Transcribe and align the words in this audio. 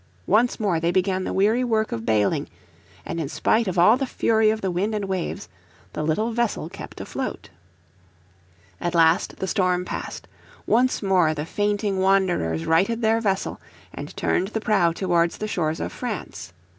Once 0.25 0.59
more 0.59 0.79
they 0.79 0.89
began 0.89 1.25
the 1.25 1.31
weary 1.31 1.63
work 1.63 1.91
of 1.91 2.07
bailing, 2.07 2.47
and 3.05 3.19
in 3.21 3.29
spite 3.29 3.67
of 3.67 3.77
all 3.77 3.97
the 3.97 4.07
fury 4.07 4.49
of 4.49 4.61
the 4.61 4.71
wind 4.71 4.95
and 4.95 5.05
waves 5.05 5.47
the 5.93 6.01
little 6.01 6.31
vessel 6.31 6.69
kept 6.69 6.99
afloat. 6.99 7.51
At 8.79 8.95
last 8.95 9.37
the 9.37 9.45
storm 9.45 9.85
passed. 9.85 10.27
Once 10.65 11.03
more 11.03 11.35
the 11.35 11.45
fainting 11.45 11.99
wanderers 11.99 12.65
righted 12.65 13.03
their 13.03 13.21
vessel, 13.21 13.61
and 13.93 14.17
turned 14.17 14.47
the 14.47 14.59
prow 14.59 14.91
towards 14.91 15.37
the 15.37 15.47
shores 15.47 15.79
of 15.79 15.93
France. 15.93 16.51